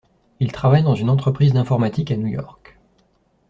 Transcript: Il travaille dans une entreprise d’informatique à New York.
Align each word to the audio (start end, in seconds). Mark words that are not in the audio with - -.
Il 0.39 0.51
travaille 0.51 0.81
dans 0.81 0.95
une 0.95 1.11
entreprise 1.11 1.53
d’informatique 1.53 2.09
à 2.09 2.17
New 2.17 2.25
York. 2.25 2.75